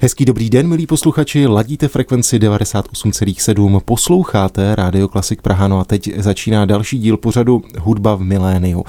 [0.00, 6.10] Hezký dobrý den, milí posluchači, ladíte frekvenci 98,7, posloucháte Rádio Klasik Praha, no a teď
[6.16, 8.84] začíná další díl pořadu Hudba v miléniu.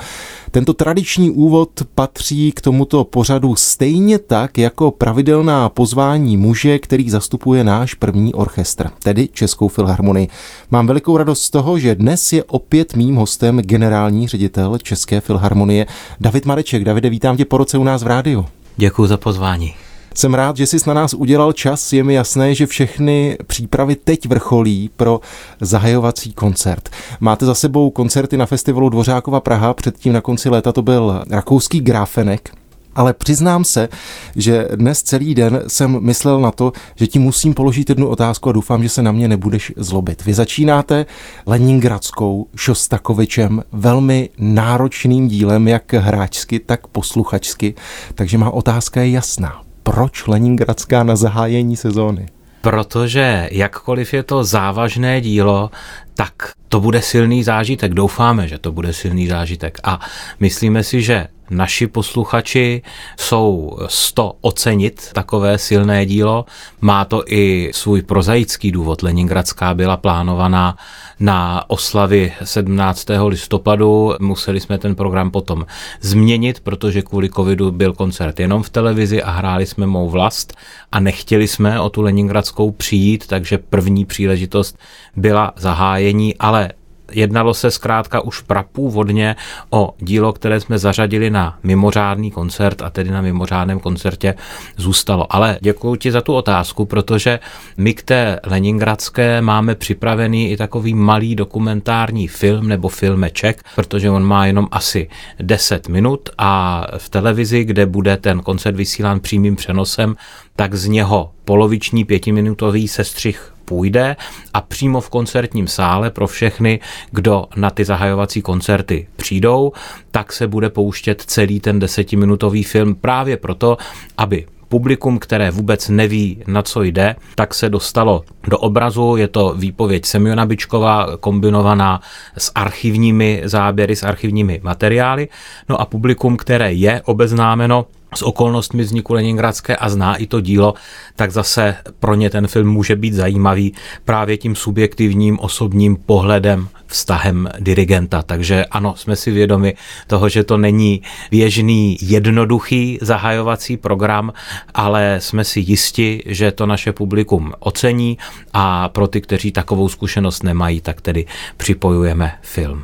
[0.51, 7.63] Tento tradiční úvod patří k tomuto pořadu stejně tak jako pravidelná pozvání muže, který zastupuje
[7.63, 10.27] náš první orchestr, tedy Českou filharmonii.
[10.71, 15.85] Mám velikou radost z toho, že dnes je opět mým hostem generální ředitel České filharmonie
[16.19, 16.83] David Mareček.
[16.83, 18.45] Davide, vítám tě po roce u nás v rádiu.
[18.77, 19.88] Děkuji za pozvání.
[20.19, 21.93] Jsem rád, že jsi na nás udělal čas.
[21.93, 25.19] Je mi jasné, že všechny přípravy teď vrcholí pro
[25.61, 26.89] zahajovací koncert.
[27.19, 31.79] Máte za sebou koncerty na festivalu Dvořákova Praha, předtím na konci léta to byl rakouský
[31.79, 32.49] Grafenek.
[32.95, 33.89] Ale přiznám se,
[34.35, 38.53] že dnes celý den jsem myslel na to, že ti musím položit jednu otázku a
[38.53, 40.25] doufám, že se na mě nebudeš zlobit.
[40.25, 41.05] Vy začínáte
[41.45, 47.75] Leningradskou Šostakovičem velmi náročným dílem, jak hráčsky, tak posluchačsky,
[48.15, 52.25] takže má otázka je jasná proč Leningradská na zahájení sezóny?
[52.61, 55.71] Protože jakkoliv je to závažné dílo,
[56.13, 56.33] tak
[56.67, 57.93] to bude silný zážitek.
[57.93, 59.79] Doufáme, že to bude silný zážitek.
[59.83, 59.99] A
[60.39, 62.81] myslíme si, že naši posluchači
[63.19, 66.45] jsou sto ocenit takové silné dílo.
[66.81, 69.03] Má to i svůj prozaický důvod.
[69.03, 70.77] Leningradská byla plánovaná
[71.19, 73.05] na oslavy 17.
[73.27, 74.13] listopadu.
[74.19, 75.65] Museli jsme ten program potom
[76.01, 80.53] změnit, protože kvůli covidu byl koncert jenom v televizi a hráli jsme mou vlast
[80.91, 84.77] a nechtěli jsme o tu Leningradskou přijít, takže první příležitost
[85.15, 86.69] byla zahájení, ale
[87.11, 89.35] Jednalo se zkrátka už prapůvodně
[89.69, 94.35] o dílo, které jsme zařadili na mimořádný koncert a tedy na mimořádném koncertě
[94.77, 95.35] zůstalo.
[95.35, 97.39] Ale děkuji ti za tu otázku, protože
[97.77, 104.23] my k té Leningradské máme připravený i takový malý dokumentární film nebo filmeček, protože on
[104.23, 110.15] má jenom asi 10 minut a v televizi, kde bude ten koncert vysílán přímým přenosem,
[110.55, 114.15] tak z něho poloviční pětiminutový sestřih půjde
[114.53, 116.79] a přímo v koncertním sále pro všechny,
[117.11, 119.71] kdo na ty zahajovací koncerty přijdou,
[120.11, 123.77] tak se bude pouštět celý ten desetiminutový film právě proto,
[124.17, 129.15] aby publikum, které vůbec neví, na co jde, tak se dostalo do obrazu.
[129.15, 132.01] Je to výpověď Semiona Bičkova kombinovaná
[132.37, 135.27] s archivními záběry, s archivními materiály.
[135.69, 140.73] No a publikum, které je obeznámeno s okolnostmi vzniku Leningradské a zná i to dílo,
[141.15, 143.73] tak zase pro ně ten film může být zajímavý
[144.05, 148.21] právě tím subjektivním osobním pohledem, vztahem dirigenta.
[148.21, 149.75] Takže ano, jsme si vědomi
[150.07, 154.33] toho, že to není běžný, jednoduchý zahajovací program,
[154.73, 158.17] ale jsme si jisti, že to naše publikum ocení
[158.53, 161.25] a pro ty, kteří takovou zkušenost nemají, tak tedy
[161.57, 162.83] připojujeme film.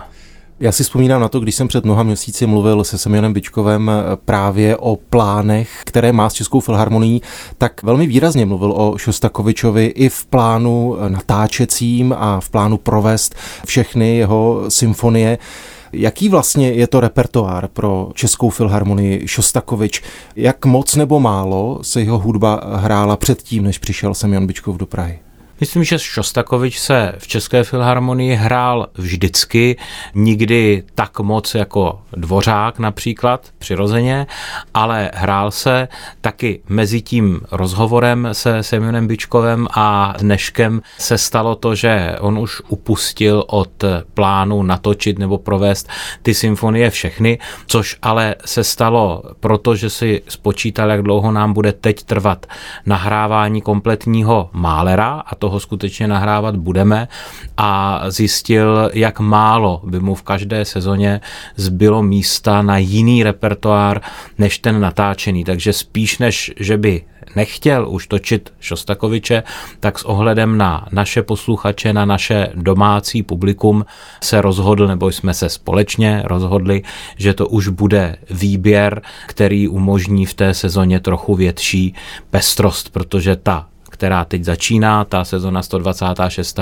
[0.59, 4.15] Já si vzpomínám na to, když jsem před mnoha měsíci mluvil se Semionem Bičkovem eh,
[4.25, 7.21] právě o plánech, které má s Českou filharmonií,
[7.57, 13.35] tak velmi výrazně mluvil o Šostakovičovi i v plánu eh, natáčecím a v plánu provést
[13.65, 15.37] všechny jeho symfonie.
[15.93, 20.01] Jaký vlastně je to repertoár pro Českou filharmonii Šostakovič?
[20.35, 25.19] Jak moc nebo málo se jeho hudba hrála předtím, než přišel Semyon Bičkov do Prahy?
[25.59, 29.77] Myslím, že Šostakovič se v České filharmonii hrál vždycky,
[30.15, 34.27] nikdy tak moc jako Dvořák například, přirozeně,
[34.73, 35.87] ale hrál se
[36.21, 42.61] taky mezi tím rozhovorem se Semionem Bičkovem a dneškem se stalo to, že on už
[42.67, 43.83] upustil od
[44.13, 45.89] plánu natočit nebo provést
[46.21, 51.73] ty symfonie všechny, což ale se stalo proto, že si spočítal, jak dlouho nám bude
[51.73, 52.45] teď trvat
[52.85, 57.07] nahrávání kompletního Málera a to toho skutečně nahrávat budeme
[57.57, 61.21] a zjistil, jak málo by mu v každé sezóně
[61.55, 64.01] zbylo místa na jiný repertoár
[64.37, 65.43] než ten natáčený.
[65.43, 67.01] Takže spíš než, že by
[67.35, 69.43] nechtěl už točit Šostakoviče,
[69.79, 73.85] tak s ohledem na naše posluchače, na naše domácí publikum
[74.23, 76.81] se rozhodl, nebo jsme se společně rozhodli,
[77.17, 81.93] že to už bude výběr, který umožní v té sezóně trochu větší
[82.29, 86.59] pestrost, protože ta která teď začíná, ta sezona 126,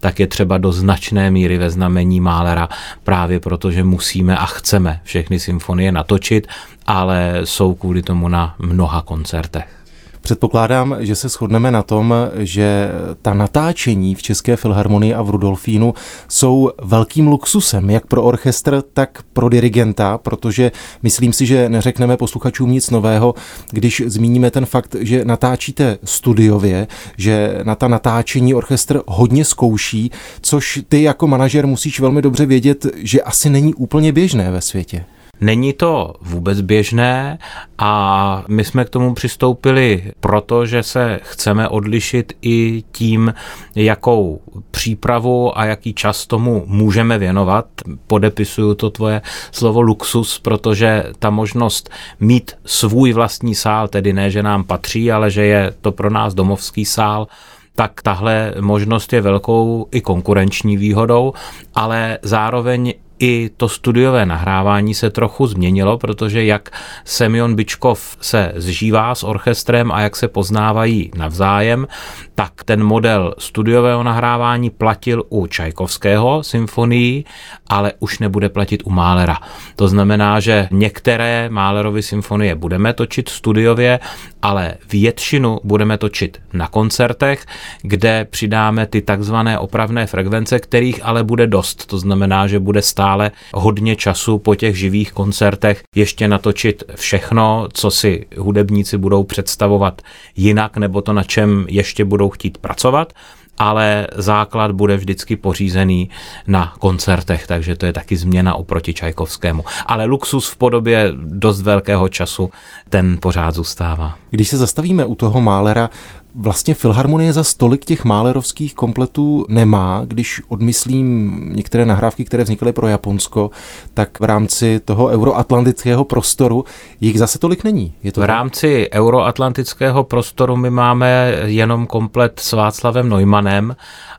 [0.00, 2.68] tak je třeba do značné míry ve znamení Málera
[3.04, 6.46] právě proto, že musíme a chceme všechny symfonie natočit,
[6.86, 9.85] ale jsou kvůli tomu na mnoha koncertech.
[10.26, 12.88] Předpokládám, že se shodneme na tom, že
[13.22, 15.94] ta natáčení v České filharmonii a v Rudolfínu
[16.28, 22.70] jsou velkým luxusem, jak pro orchestr, tak pro dirigenta, protože myslím si, že neřekneme posluchačům
[22.70, 23.34] nic nového,
[23.70, 26.86] když zmíníme ten fakt, že natáčíte studiově,
[27.16, 32.86] že na ta natáčení orchestr hodně zkouší, což ty jako manažer musíš velmi dobře vědět,
[32.96, 35.04] že asi není úplně běžné ve světě.
[35.40, 37.38] Není to vůbec běžné
[37.78, 43.34] a my jsme k tomu přistoupili proto, že se chceme odlišit i tím,
[43.74, 44.40] jakou
[44.70, 47.66] přípravu a jaký čas tomu můžeme věnovat.
[48.06, 49.22] Podepisuju to tvoje
[49.52, 51.90] slovo luxus, protože ta možnost
[52.20, 56.34] mít svůj vlastní sál, tedy ne, že nám patří, ale že je to pro nás
[56.34, 57.28] domovský sál,
[57.74, 61.32] tak tahle možnost je velkou i konkurenční výhodou,
[61.74, 66.70] ale zároveň i to studiové nahrávání se trochu změnilo, protože jak
[67.04, 71.86] Semyon Bičkov se zžívá s orchestrem a jak se poznávají navzájem,
[72.34, 77.24] tak ten model studiového nahrávání platil u Čajkovského symfonii,
[77.68, 79.38] ale už nebude platit u Málera.
[79.76, 84.00] To znamená, že některé Málerovy symfonie budeme točit studiově,
[84.42, 87.46] ale většinu budeme točit na koncertech,
[87.82, 91.86] kde přidáme ty takzvané opravné frekvence, kterých ale bude dost.
[91.86, 97.90] To znamená, že bude stále hodně času po těch živých koncertech ještě natočit všechno, co
[97.90, 100.02] si hudebníci budou představovat
[100.36, 103.12] jinak, nebo to, na čem ještě budou chtít pracovat
[103.58, 106.10] ale základ bude vždycky pořízený
[106.46, 109.64] na koncertech, takže to je taky změna oproti Čajkovskému.
[109.86, 112.50] Ale luxus v podobě dost velkého času,
[112.88, 114.18] ten pořád zůstává.
[114.30, 115.90] Když se zastavíme u toho Málera,
[116.36, 120.02] vlastně Filharmonie za stolik těch málerovských kompletů nemá.
[120.04, 123.50] Když odmyslím některé nahrávky, které vznikly pro Japonsko,
[123.94, 126.64] tak v rámci toho euroatlantického prostoru
[127.00, 127.94] jich zase tolik není.
[128.02, 133.76] Je to v rámci euroatlantického prostoru my máme jenom komplet s Václavem Neumannem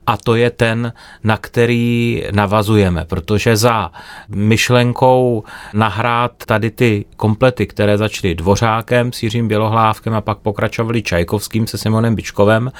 [0.08, 0.94] a to je ten,
[1.24, 3.92] na který navazujeme, protože za
[4.30, 5.44] myšlenkou
[5.74, 11.78] nahrát tady ty komplety, které začaly Dvořákem s Jiřím Bělohlávkem a pak pokračovali Čajkovským se
[11.78, 12.72] Simonem Bičkovem,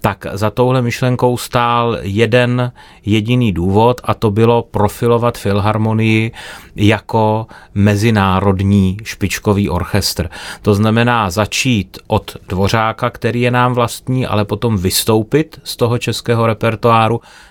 [0.00, 2.72] tak za touhle myšlenkou stál jeden
[3.06, 6.32] jediný důvod a to bylo profilovat Filharmonii
[6.76, 10.28] jako mezinárodní špičkový orchestr.
[10.62, 16.46] To znamená začít od Dvořáka, který je nám vlastní, ale potom vystoupit z toho českého
[16.46, 16.73] repertoáru,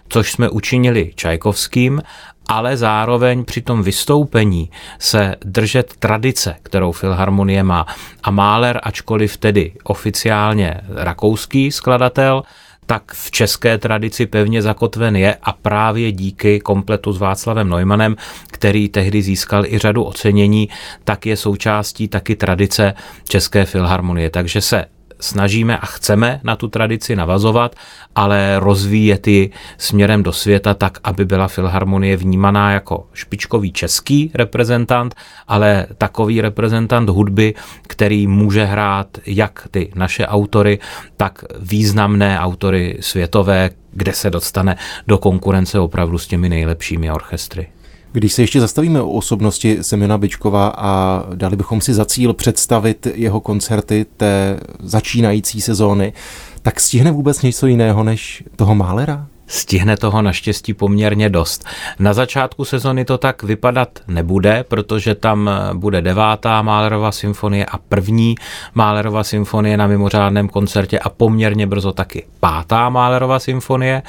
[0.10, 2.02] což jsme učinili Čajkovským
[2.48, 7.86] ale zároveň při tom vystoupení se držet tradice, kterou Filharmonie má.
[8.24, 12.44] A Mahler, ačkoliv tedy oficiálně rakouský skladatel,
[12.86, 18.16] tak v české tradici pevně zakotven je a právě díky kompletu s Václavem Neumannem,
[18.52, 20.70] který tehdy získal i řadu ocenění,
[21.04, 22.94] tak je součástí taky tradice
[23.30, 24.30] České filharmonie.
[24.30, 24.86] Takže se
[25.24, 27.76] snažíme a chceme na tu tradici navazovat,
[28.16, 35.16] ale rozvíjet ji směrem do světa tak, aby byla Filharmonie vnímaná jako špičkový český reprezentant,
[35.48, 37.54] ale takový reprezentant hudby,
[37.88, 40.80] který může hrát jak ty naše autory,
[41.18, 44.78] tak významné autory světové, kde se dostane
[45.08, 47.68] do konkurence opravdu s těmi nejlepšími orchestry.
[48.14, 53.08] Když se ještě zastavíme o osobnosti Semena Bičkova a dali bychom si za cíl představit
[53.14, 56.14] jeho koncerty té začínající sezóny,
[56.62, 59.28] tak stihne vůbec něco jiného než toho Málera?
[59.48, 61.66] Stihne toho naštěstí poměrně dost.
[62.00, 68.36] Na začátku sezony to tak vypadat nebude, protože tam bude devátá Málerova symfonie a první
[68.74, 74.02] Málerova symfonie na mimořádném koncertě a poměrně brzo taky pátá Málerova symfonie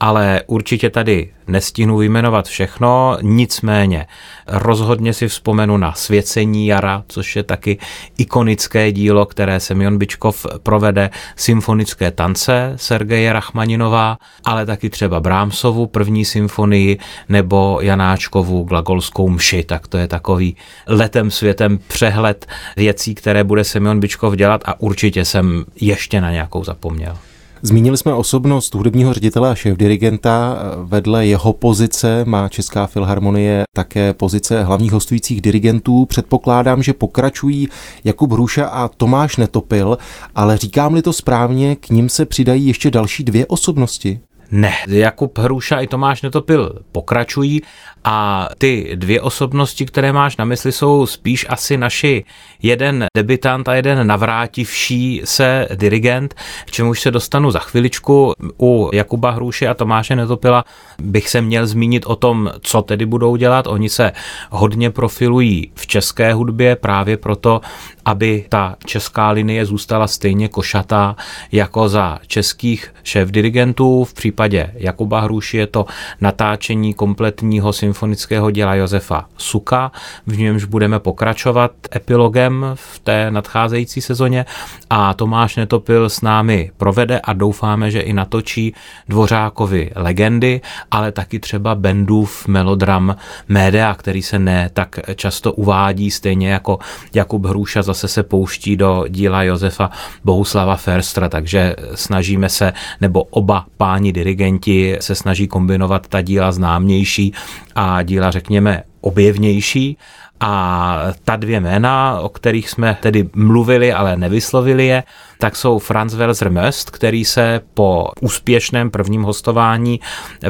[0.00, 4.06] ale určitě tady nestihnu vyjmenovat všechno, nicméně
[4.46, 7.78] rozhodně si vzpomenu na Svěcení jara, což je taky
[8.18, 16.24] ikonické dílo, které Semyon Bičkov provede, symfonické tance Sergeje Rachmaninová, ale taky třeba Brámsovu první
[16.24, 23.64] symfonii nebo Janáčkovu glagolskou mši, tak to je takový letem světem přehled věcí, které bude
[23.64, 27.18] Semyon Bičkov dělat a určitě jsem ještě na nějakou zapomněl.
[27.62, 30.56] Zmínili jsme osobnost hudebního ředitele a šéf-dirigenta.
[30.84, 36.06] Vedle jeho pozice má Česká filharmonie také pozice hlavních hostujících dirigentů.
[36.06, 37.68] Předpokládám, že pokračují
[38.04, 39.98] Jakub Hruša a Tomáš Netopil,
[40.34, 44.20] ale říkám-li to správně, k ním se přidají ještě další dvě osobnosti.
[44.50, 47.62] Ne, Jakub Hruša i Tomáš Netopil pokračují
[48.04, 52.24] a ty dvě osobnosti, které máš na mysli, jsou spíš asi naši
[52.62, 58.32] jeden debitant a jeden navrátivší se dirigent, k čemuž se dostanu za chviličku.
[58.60, 60.64] U Jakuba Hruše a Tomáše Netopila
[60.98, 63.66] bych se měl zmínit o tom, co tedy budou dělat.
[63.66, 64.12] Oni se
[64.50, 67.60] hodně profilují v české hudbě právě proto,
[68.04, 71.16] aby ta česká linie zůstala stejně košatá
[71.52, 74.04] jako za českých šéf-dirigentů.
[74.04, 74.39] V případě
[74.74, 75.86] Jakuba Hruši je to
[76.20, 79.92] natáčení kompletního symfonického díla Josefa Suka,
[80.26, 84.46] v němž budeme pokračovat epilogem v té nadcházející sezóně
[84.90, 88.74] a Tomáš Netopil s námi provede a doufáme, že i natočí
[89.08, 93.16] Dvořákovi legendy, ale taky třeba Bendův melodram
[93.48, 96.78] Médea, který se ne tak často uvádí, stejně jako
[97.14, 99.90] Jakub Hruša zase se pouští do díla Josefa
[100.24, 107.32] Bohuslava Ferstra, takže snažíme se, nebo oba páni dirigenti se snaží kombinovat ta díla známější
[107.74, 109.96] a díla, řekněme, objevnější
[110.40, 115.02] a ta dvě jména, o kterých jsme tedy mluvili, ale nevyslovili je,
[115.38, 120.00] tak jsou Franz Welser Möst, který se po úspěšném prvním hostování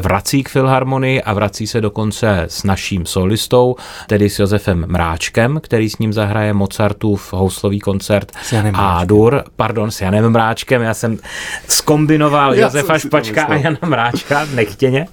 [0.01, 3.75] vrací k Filharmonii a vrací se dokonce s naším solistou,
[4.07, 8.31] tedy s Josefem Mráčkem, který s ním zahraje Mozartův houslový koncert
[8.73, 11.17] a dur, pardon, s Janem Mráčkem, já jsem
[11.67, 15.07] skombinoval já Josefa Špačka a Jana Mráčka nechtěně.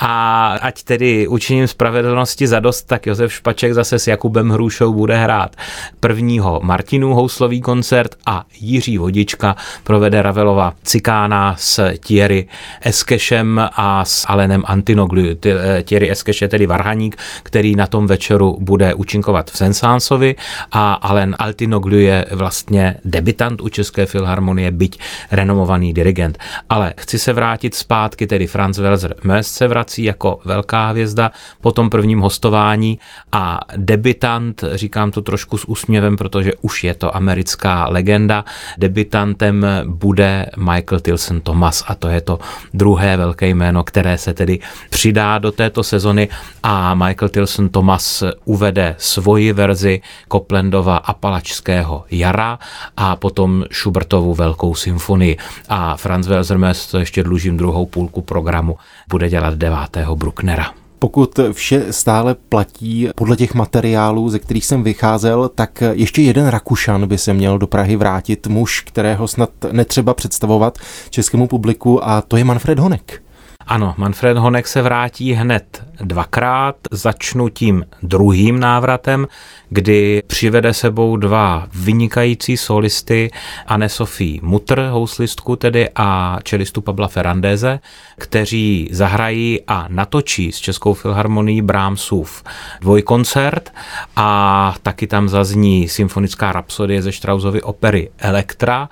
[0.00, 5.16] A ať tedy učiním spravedlnosti za dost, tak Josef Špaček zase s Jakubem Hrušou bude
[5.16, 5.56] hrát
[6.00, 12.48] prvního Martinů houslový koncert a Jiří Vodička provede Ravelova Cikána s Thierry
[12.80, 15.22] Eskešem a s Alenem Antinoglu.
[15.46, 20.34] Eh, Thierry Eskeš je tedy varhaník, který na tom večeru bude účinkovat v Sensánsovi
[20.72, 24.98] a Alen Altinoglu je vlastně debitant u České filharmonie, byť
[25.30, 26.38] renomovaný dirigent.
[26.68, 31.30] Ale chci se vrátit zpátky, tedy Franz Welser Möst se vrací prací jako velká hvězda
[31.60, 32.98] po tom prvním hostování.
[33.32, 38.44] A debitant, říkám to trošku s úsměvem, protože už je to americká legenda,
[38.78, 41.84] debitantem bude Michael Tilson Thomas.
[41.86, 42.38] A to je to
[42.74, 44.58] druhé velké jméno, které se tedy
[44.90, 46.28] přidá do této sezony.
[46.62, 50.00] A Michael Tilson Thomas uvede svoji verzi
[50.32, 52.58] Coplandova Apalačského jara
[52.96, 55.36] a potom Schubertovu velkou symfonii.
[55.68, 56.58] A Franz Welser
[56.90, 58.78] to ještě dlužím druhou půlku programu,
[59.08, 59.79] bude dělat 9
[60.14, 60.74] Brucknera.
[60.98, 67.06] Pokud vše stále platí podle těch materiálů, ze kterých jsem vycházel, tak ještě jeden Rakušan
[67.06, 70.78] by se měl do Prahy vrátit, muž, kterého snad netřeba představovat
[71.10, 73.22] českému publiku, a to je Manfred Honek.
[73.70, 76.76] Ano, Manfred Honek se vrátí hned dvakrát.
[76.90, 79.26] Začnu tím druhým návratem,
[79.68, 83.30] kdy přivede sebou dva vynikající solisty,
[83.66, 87.80] Anne Sophie Mutr, houslistku tedy, a čelistu Pabla Ferrandeze,
[88.18, 92.44] kteří zahrají a natočí s Českou filharmonií Brahmsův
[92.80, 93.72] dvojkoncert
[94.16, 98.88] a taky tam zazní symfonická rapsodie ze Strausovy opery Elektra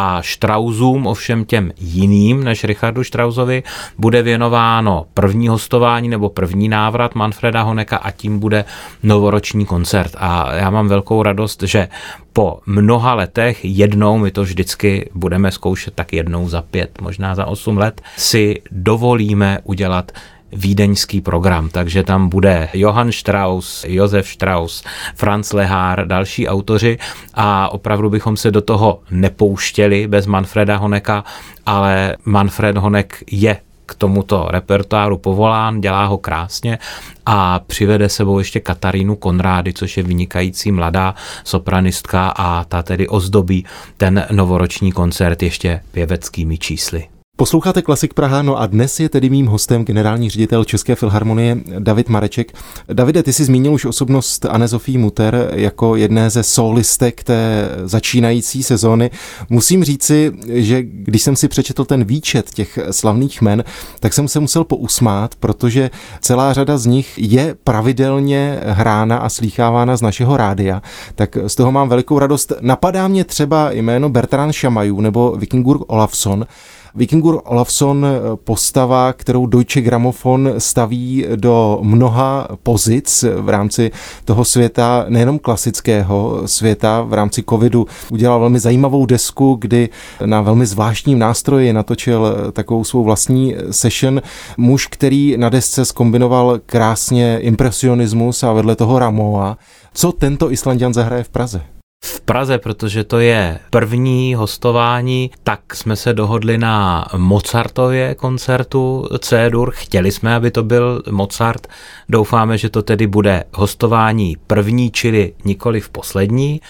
[0.00, 3.62] a Strausům, ovšem těm jiným než Richardu Strausovi,
[3.98, 8.64] bude věnováno první hostování nebo první návrat Manfreda Honeka a tím bude
[9.02, 10.12] novoroční koncert.
[10.18, 11.88] A já mám velkou radost, že
[12.32, 17.46] po mnoha letech, jednou, my to vždycky budeme zkoušet tak jednou za pět, možná za
[17.46, 20.12] osm let, si dovolíme udělat
[20.52, 26.98] vídeňský program, takže tam bude Johann Strauss, Josef Strauss, Franz Lehár, další autoři
[27.34, 31.24] a opravdu bychom se do toho nepouštěli bez Manfreda Honeka,
[31.66, 36.78] ale Manfred Honek je k tomuto repertoáru povolán, dělá ho krásně
[37.26, 41.14] a přivede sebou ještě Katarínu Konrády, což je vynikající mladá
[41.44, 43.64] sopranistka a ta tedy ozdobí
[43.96, 47.17] ten novoroční koncert ještě pěveckými čísly.
[47.40, 52.08] Posloucháte Klasik Praha, no a dnes je tedy mým hostem generální ředitel České filharmonie David
[52.08, 52.52] Mareček.
[52.92, 58.62] Davide, ty jsi zmínil už osobnost Anne Zofí Muter jako jedné ze solistek té začínající
[58.62, 59.10] sezóny.
[59.50, 63.64] Musím říci, že když jsem si přečetl ten výčet těch slavných men,
[64.00, 65.90] tak jsem se musel pousmát, protože
[66.20, 70.82] celá řada z nich je pravidelně hrána a slýchávána z našeho rádia.
[71.14, 72.52] Tak z toho mám velikou radost.
[72.60, 76.46] Napadá mě třeba jméno Bertrand Šamajů nebo Vikingur Olafsson,
[76.94, 83.90] Vikingur Olafsson eh, postava, kterou Deutsche Grammophon staví do mnoha pozic v rámci
[84.24, 89.88] toho světa, nejenom klasického světa, v rámci covidu udělal velmi zajímavou desku, kdy
[90.24, 94.22] na velmi zvláštním nástroji natočil takovou svou vlastní session.
[94.56, 99.58] Muž, který na desce skombinoval krásně impresionismus a vedle toho Ramoa.
[99.94, 101.77] Co tento Islandian zahraje v Praze?
[102.04, 109.70] V Praze, protože to je první hostování, tak jsme se dohodli na Mozartově koncertu C-dur.
[109.74, 111.66] Chtěli jsme, aby to byl Mozart.
[112.08, 116.60] Doufáme, že to tedy bude hostování první, čili nikoli v poslední.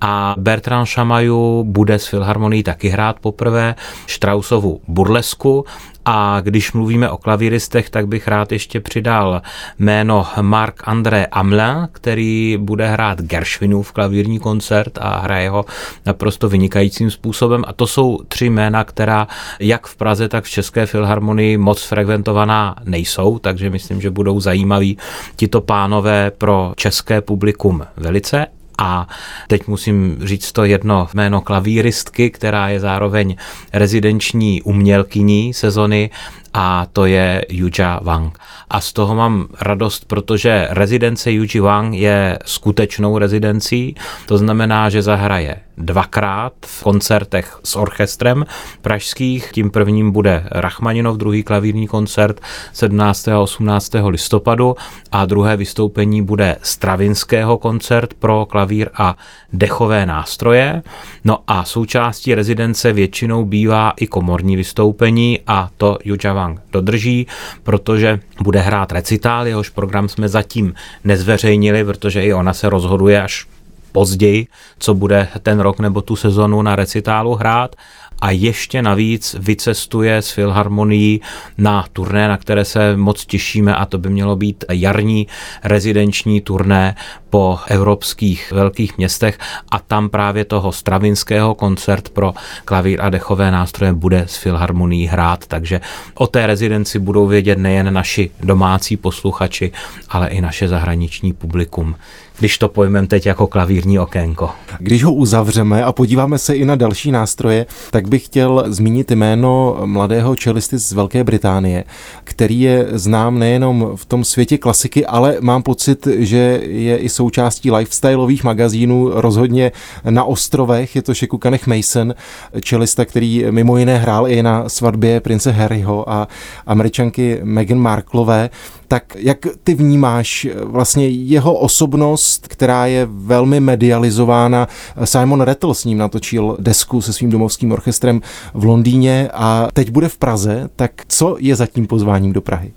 [0.00, 3.74] A Bertrand Šamaju bude s Filharmonií taky hrát poprvé
[4.06, 5.64] Straussovu burlesku
[6.10, 9.42] a když mluvíme o klavíristech, tak bych rád ještě přidal
[9.78, 15.64] jméno Marc André Amelin, který bude hrát Gershwinův klavírní koncert a hraje ho
[16.06, 17.64] naprosto vynikajícím způsobem.
[17.66, 19.28] A to jsou tři jména, která
[19.60, 24.98] jak v Praze, tak v České filharmonii moc frekventovaná nejsou, takže myslím, že budou zajímaví
[25.36, 28.46] tito pánové pro české publikum velice.
[28.78, 29.08] A
[29.48, 33.36] teď musím říct to jedno jméno klavíristky, která je zároveň
[33.72, 36.10] rezidenční umělkyní sezony
[36.60, 38.38] a to je Yuja Wang.
[38.70, 43.94] A z toho mám radost, protože rezidence Yuji Wang je skutečnou rezidencí,
[44.26, 48.44] to znamená, že zahraje dvakrát v koncertech s orchestrem
[48.82, 49.50] pražských.
[49.52, 52.40] Tím prvním bude Rachmaninov, druhý klavírní koncert
[52.72, 53.28] 17.
[53.28, 53.92] a 18.
[54.06, 54.76] listopadu
[55.12, 59.16] a druhé vystoupení bude Stravinského koncert pro klavír a
[59.52, 60.82] dechové nástroje.
[61.24, 67.26] No a součástí rezidence většinou bývá i komorní vystoupení a to Yuja Wang dodrží,
[67.62, 70.74] protože bude hrát recitál, jehož program jsme zatím
[71.04, 73.46] nezveřejnili, protože i ona se rozhoduje až
[73.92, 74.46] později,
[74.78, 77.76] co bude ten rok nebo tu sezonu na recitálu hrát
[78.20, 81.20] a ještě navíc vycestuje s Filharmonií
[81.58, 85.26] na turné, na které se moc těšíme a to by mělo být jarní
[85.64, 86.94] rezidenční turné
[87.30, 89.38] po evropských velkých městech.
[89.70, 92.34] A tam právě toho stravinského koncert pro
[92.64, 95.80] klavír a dechové nástroje bude s Filharmonií hrát, takže
[96.14, 99.72] o té rezidenci budou vědět nejen naši domácí posluchači,
[100.08, 101.94] ale i naše zahraniční publikum
[102.38, 104.50] když to pojmem teď jako klavírní okénko.
[104.78, 109.76] Když ho uzavřeme a podíváme se i na další nástroje, tak bych chtěl zmínit jméno
[109.84, 111.84] mladého čelisty z Velké Británie,
[112.24, 117.70] který je znám nejenom v tom světě klasiky, ale mám pocit, že je i součástí
[117.70, 119.72] lifestyleových magazínů, rozhodně
[120.10, 122.14] na ostrovech, je to Šeku Kanech Mason,
[122.62, 126.28] čelista, který mimo jiné hrál i na svatbě prince Harryho a
[126.66, 128.50] američanky Meghan Marklové.
[128.88, 134.68] Tak jak ty vnímáš vlastně jeho osobnost, která je velmi medializována?
[135.04, 138.20] Simon Rattle s ním natočil desku se svým domovským orchestrem
[138.54, 142.72] v Londýně a teď bude v Praze, tak co je za tím pozváním do Prahy?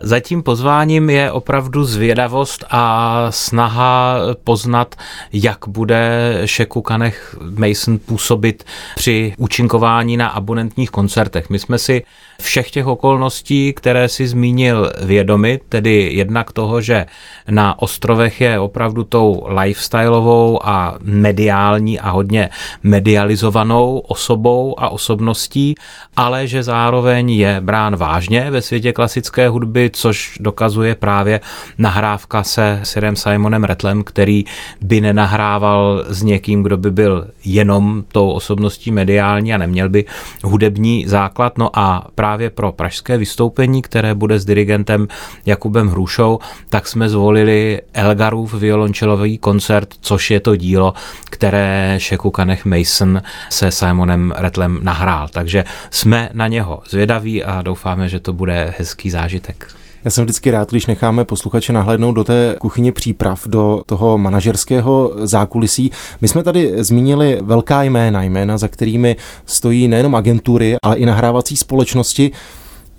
[0.00, 4.94] Za tím pozváním je opravdu zvědavost a snaha poznat,
[5.32, 8.64] jak bude Šeku Kanech Mason působit
[8.96, 11.50] při účinkování na abonentních koncertech.
[11.50, 12.02] My jsme si
[12.40, 17.06] všech těch okolností, které si zmínil vědomi, tedy jednak toho, že
[17.50, 22.50] na ostrovech je opravdu tou lifestyleovou a mediální a hodně
[22.82, 25.74] medializovanou osobou a osobností,
[26.16, 31.40] ale že zároveň je brán vážně ve světě klasické hudby, což dokazuje právě
[31.78, 34.44] nahrávka se Sirem Simonem Retlem, který
[34.80, 40.04] by nenahrával s někým, kdo by byl jenom tou osobností mediální a neměl by
[40.42, 41.58] hudební základ.
[41.58, 45.08] No a právě pro pražské vystoupení, které bude s dirigentem
[45.46, 50.94] Jakubem Hrušou, tak jsme zvolili Elgarův violončelový koncert, což je to dílo,
[51.30, 55.28] které Šeku Kanech Mason se Simonem Retlem nahrál.
[55.28, 59.83] Takže jsme na něho zvědaví a doufáme, že to bude hezký zážitek.
[60.04, 65.12] Já jsem vždycky rád, když necháme posluchače nahlédnout do té kuchyně příprav, do toho manažerského
[65.16, 65.90] zákulisí.
[66.20, 71.56] My jsme tady zmínili velká jména, jména, za kterými stojí nejenom agentury, ale i nahrávací
[71.56, 72.32] společnosti.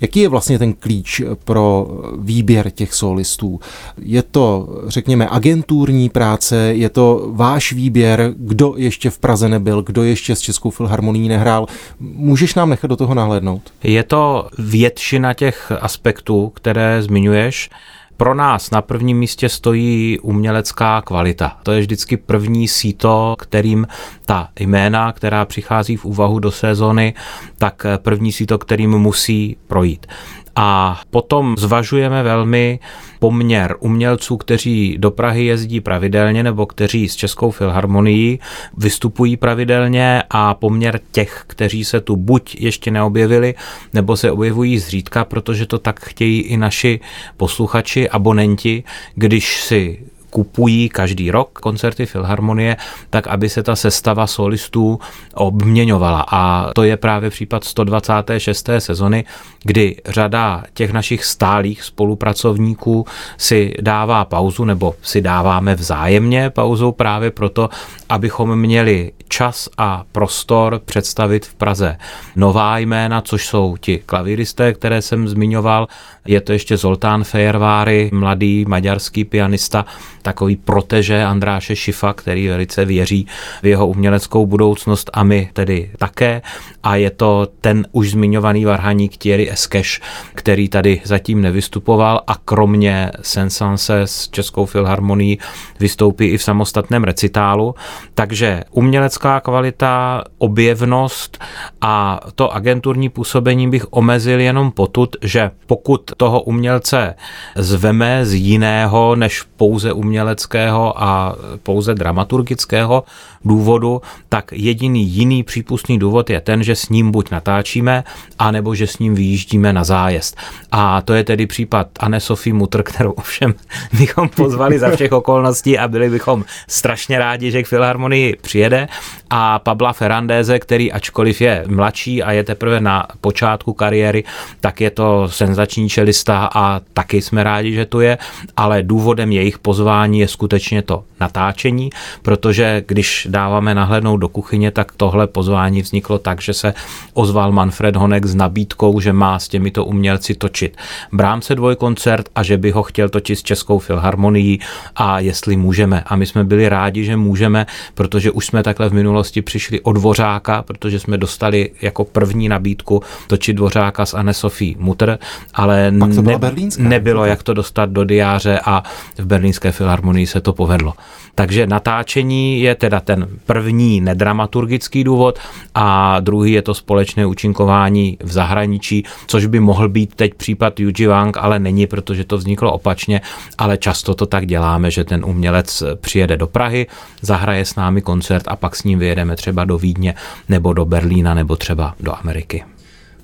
[0.01, 3.59] Jaký je vlastně ten klíč pro výběr těch solistů?
[4.01, 10.03] Je to, řekněme, agenturní práce, je to váš výběr, kdo ještě v Praze nebyl, kdo
[10.03, 11.65] ještě s Českou filharmonií nehrál?
[11.99, 13.61] Můžeš nám nechat do toho nahlédnout?
[13.83, 17.69] Je to většina těch aspektů, které zmiňuješ.
[18.17, 21.57] Pro nás na prvním místě stojí umělecká kvalita.
[21.63, 23.87] To je vždycky první síto, kterým
[24.25, 27.13] ta jména, která přichází v úvahu do sezóny,
[27.57, 30.07] tak první síto, kterým musí projít.
[30.55, 32.79] A potom zvažujeme velmi
[33.19, 38.39] poměr umělců, kteří do Prahy jezdí pravidelně nebo kteří s Českou filharmonií
[38.77, 43.55] vystupují pravidelně a poměr těch, kteří se tu buď ještě neobjevili,
[43.93, 46.99] nebo se objevují zřídka, protože to tak chtějí i naši
[47.37, 48.83] posluchači, abonenti,
[49.15, 52.77] když si kupují každý rok koncerty Filharmonie,
[53.09, 54.99] tak aby se ta sestava solistů
[55.33, 56.25] obměňovala.
[56.31, 58.69] A to je právě případ 126.
[58.79, 59.25] sezony,
[59.63, 63.05] kdy řada těch našich stálých spolupracovníků
[63.37, 67.69] si dává pauzu, nebo si dáváme vzájemně pauzu právě proto,
[68.09, 71.97] abychom měli čas a prostor představit v Praze
[72.35, 75.87] nová jména, což jsou ti klavíristé, které jsem zmiňoval.
[76.25, 79.85] Je to ještě Zoltán Fejerváry, mladý maďarský pianista,
[80.25, 83.27] takový proteže Andráše Šifa, který velice věří
[83.63, 86.41] v jeho uměleckou budoucnost a my tedy také.
[86.83, 90.01] A je to ten už zmiňovaný varhaník Thierry Eskeš,
[90.35, 95.39] který tady zatím nevystupoval a kromě Sensanse s Českou filharmonií
[95.79, 97.75] vystoupí i v samostatném recitálu.
[98.13, 101.43] Takže umělecká kvalita, objevnost
[101.81, 107.15] a to agenturní působení bych omezil jenom potud, že pokud toho umělce
[107.55, 113.03] zveme z jiného než pouze uměleckého a pouze dramaturgického
[113.45, 118.03] důvodu, tak jediný jiný přípustný důvod je ten, že s ním buď natáčíme,
[118.39, 120.37] anebo že s ním vyjíždíme na zájezd.
[120.71, 123.53] A to je tedy případ Anne Sophie Mutr, kterou ovšem
[123.99, 128.87] bychom pozvali za všech okolností a byli bychom strašně rádi, že k Filharmonii přijede.
[129.29, 134.23] A Pabla Ferrandéze, který ačkoliv je mladší a je teprve na počátku kariéry,
[134.61, 138.17] tak je to senzační čelista a taky jsme rádi, že tu je,
[138.57, 141.89] ale důvodem jejich pozvání je skutečně to natáčení,
[142.21, 146.73] protože když dáváme nahlédnout do kuchyně, tak tohle pozvání vzniklo tak, že se
[147.13, 150.77] ozval Manfred Honek s nabídkou, že má s těmito umělci točit
[151.11, 154.59] Brámce dvojkoncert a že by ho chtěl točit s Českou filharmonií
[154.95, 156.03] a jestli můžeme.
[156.05, 159.93] A my jsme byli rádi, že můžeme, protože už jsme takhle v minulosti přišli od
[159.93, 165.19] Dvořáka, protože jsme dostali jako první nabídku točit Dvořáka s Anne Sophie Mutter,
[165.53, 166.37] ale ne,
[166.77, 168.83] nebylo jak to dostat do diáře a
[169.17, 170.93] v berlínské filharmonii se to povedlo.
[171.35, 175.39] Takže natáčení je teda ten první nedramaturgický důvod
[175.75, 181.07] a druhý je to společné účinkování v zahraničí, což by mohl být teď případ Yuji
[181.07, 183.21] Wang, ale není, protože to vzniklo opačně,
[183.57, 186.87] ale často to tak děláme, že ten umělec přijede do Prahy,
[187.21, 190.15] zahraje s námi koncert a pak s ním vyjedeme třeba do Vídně
[190.49, 192.74] nebo do Berlína nebo třeba do Ameriky.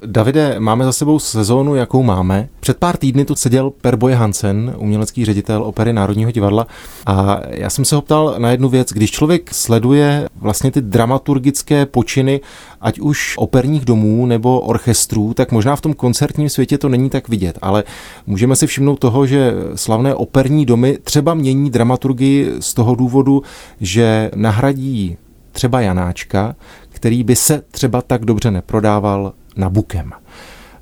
[0.06, 2.50] Davide, máme za sebou sezónu, jakou máme.
[2.60, 6.68] Před pár týdny tu seděl Per Boje Hansen, umělecký ředitel opery Národního divadla
[7.06, 8.90] a já jsem se ho ptal na jednu věc.
[8.94, 12.42] Když člověk sleduje vlastně ty dramaturgické počiny,
[12.82, 17.30] ať už operních domů nebo orchestrů, tak možná v tom koncertním světě to není tak
[17.30, 17.84] vidět, ale
[18.28, 23.44] můžeme si všimnout toho, že slavné operní domy třeba mění dramaturgii z toho důvodu,
[23.82, 25.18] že nahradí
[25.52, 26.56] třeba Janáčka,
[26.90, 30.12] který by se třeba tak dobře neprodával Nabukem.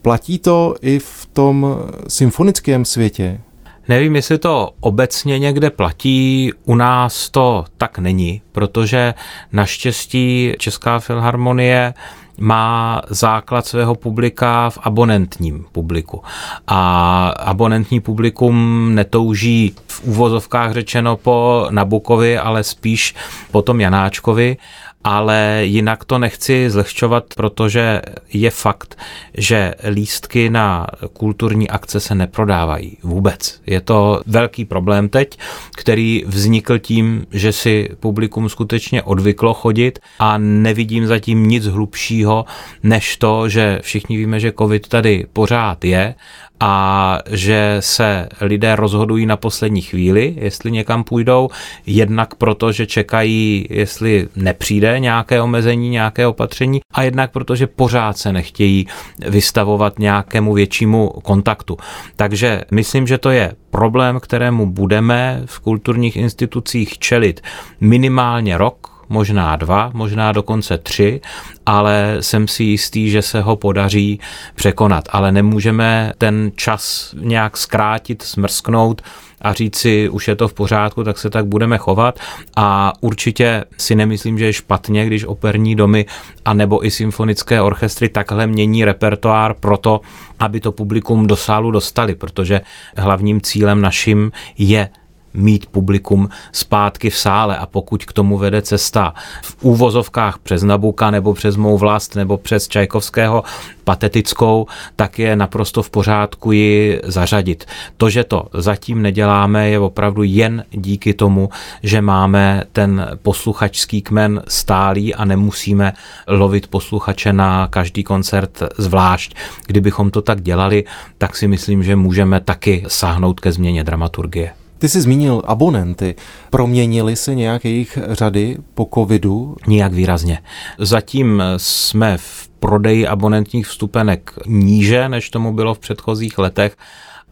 [0.01, 1.77] Platí to i v tom
[2.07, 3.41] symfonickém světě?
[3.87, 9.13] Nevím, jestli to obecně někde platí, u nás to tak není, protože
[9.51, 11.93] naštěstí Česká filharmonie
[12.39, 16.21] má základ svého publika v abonentním publiku.
[16.67, 23.15] A abonentní publikum netouží v úvozovkách řečeno po Nabukovi, ale spíš
[23.51, 24.57] po tom Janáčkovi
[25.03, 28.01] ale jinak to nechci zlehčovat, protože
[28.33, 28.97] je fakt,
[29.37, 33.61] že lístky na kulturní akce se neprodávají vůbec.
[33.65, 35.37] Je to velký problém teď,
[35.77, 42.45] který vznikl tím, že si publikum skutečně odvyklo chodit a nevidím zatím nic hlubšího,
[42.83, 46.15] než to, že všichni víme, že covid tady pořád je
[46.59, 51.49] a že se lidé rozhodují na poslední chvíli, jestli někam půjdou,
[51.85, 58.17] jednak proto, že čekají, jestli nepřijde nějaké omezení, nějaké opatření, a jednak proto, že pořád
[58.17, 58.87] se nechtějí
[59.27, 61.77] vystavovat nějakému většímu kontaktu.
[62.15, 67.41] Takže myslím, že to je problém, kterému budeme v kulturních institucích čelit
[67.79, 71.21] minimálně rok, možná dva, možná dokonce tři,
[71.65, 74.19] ale jsem si jistý, že se ho podaří
[74.55, 75.03] překonat.
[75.09, 79.01] Ale nemůžeme ten čas nějak zkrátit, smrsknout
[79.41, 82.19] a říct si, už je to v pořádku, tak se tak budeme chovat.
[82.55, 86.05] A určitě si nemyslím, že je špatně, když operní domy
[86.45, 90.01] a nebo i symfonické orchestry takhle mění repertoár proto,
[90.39, 92.61] aby to publikum do sálu dostali, protože
[92.97, 94.89] hlavním cílem naším je
[95.33, 99.13] mít publikum zpátky v sále a pokud k tomu vede cesta
[99.43, 103.43] v úvozovkách přes Nabuka nebo přes mou vlast nebo přes Čajkovského
[103.83, 107.65] patetickou, tak je naprosto v pořádku ji zařadit.
[107.97, 111.49] To, že to zatím neděláme, je opravdu jen díky tomu,
[111.83, 115.93] že máme ten posluchačský kmen stálý a nemusíme
[116.27, 119.35] lovit posluchače na každý koncert zvlášť.
[119.67, 120.83] Kdybychom to tak dělali,
[121.17, 124.53] tak si myslím, že můžeme taky sáhnout ke změně dramaturgie.
[124.79, 126.15] Ty jsi zmínil abonenty.
[126.49, 129.55] Proměnily se nějak jejich řady po covidu?
[129.67, 130.39] Nijak výrazně.
[130.77, 136.77] Zatím jsme v prodeji abonentních vstupenek níže, než tomu bylo v předchozích letech,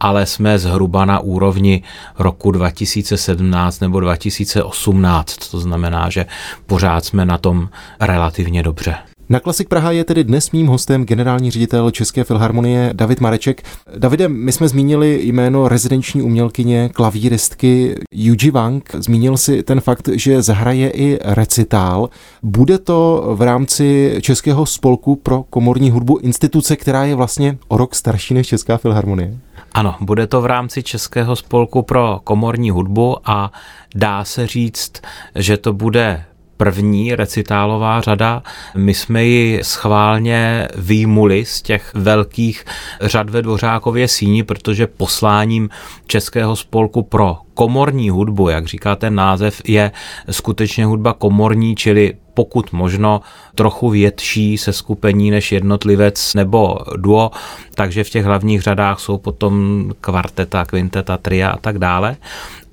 [0.00, 1.82] ale jsme zhruba na úrovni
[2.18, 5.36] roku 2017 nebo 2018.
[5.50, 6.26] To znamená, že
[6.66, 7.68] pořád jsme na tom
[8.00, 8.94] relativně dobře.
[9.30, 13.62] Na Klasik Praha je tedy dnes mým hostem generální ředitel České filharmonie David Mareček.
[13.98, 18.90] Davide, my jsme zmínili jméno rezidenční umělkyně, klavíristky Yuji Wang.
[18.94, 22.08] Zmínil si ten fakt, že zahraje i recitál.
[22.42, 27.94] Bude to v rámci Českého spolku pro komorní hudbu instituce, která je vlastně o rok
[27.94, 29.38] starší než Česká filharmonie?
[29.72, 33.52] Ano, bude to v rámci Českého spolku pro komorní hudbu a
[33.94, 34.92] dá se říct,
[35.34, 36.24] že to bude
[36.58, 38.42] první recitálová řada.
[38.76, 42.64] My jsme ji schválně výjimuli z těch velkých
[43.00, 45.70] řad ve Dvořákově síni, protože posláním
[46.06, 49.92] Českého spolku pro komorní hudbu, jak říká ten název, je
[50.30, 53.20] skutečně hudba komorní, čili pokud možno
[53.54, 57.30] trochu větší seskupení než jednotlivec nebo duo,
[57.74, 62.16] takže v těch hlavních řadách jsou potom kvarteta, kvinteta, tria a tak dále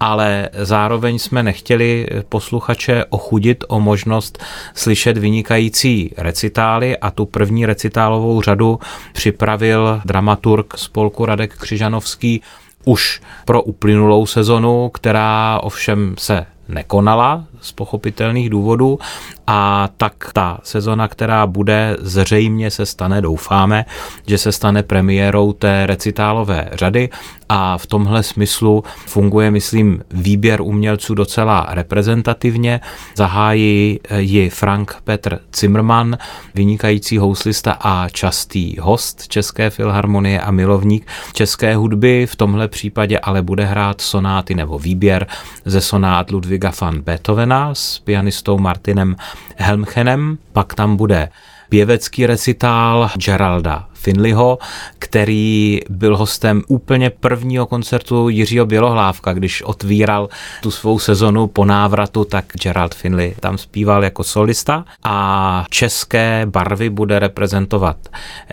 [0.05, 8.41] ale zároveň jsme nechtěli posluchače ochudit o možnost slyšet vynikající recitály a tu první recitálovou
[8.41, 8.79] řadu
[9.13, 12.41] připravil dramaturg spolku Radek Křižanovský
[12.85, 18.99] už pro uplynulou sezonu, která ovšem se nekonala z pochopitelných důvodů
[19.47, 23.85] a tak ta sezona, která bude, zřejmě se stane, doufáme,
[24.27, 27.09] že se stane premiérou té recitálové řady
[27.49, 32.81] a v tomhle smyslu funguje, myslím, výběr umělců docela reprezentativně.
[33.15, 36.17] Zahájí ji Frank Petr Zimmermann,
[36.55, 42.25] vynikající houslista a častý host České filharmonie a milovník české hudby.
[42.25, 45.27] V tomhle případě ale bude hrát sonáty nebo výběr
[45.65, 49.15] ze sonát Ludwiga van Beethovena s pianistou Martinem
[49.55, 50.37] Helmchenem.
[50.53, 51.29] Pak tam bude
[51.69, 54.59] pěvecký recitál Geralda Finleyho,
[54.99, 60.29] který byl hostem úplně prvního koncertu Jiřího Bělohlávka, když otvíral
[60.61, 66.89] tu svou sezonu po návratu, tak Gerald Finley tam zpíval jako solista a české barvy
[66.89, 67.97] bude reprezentovat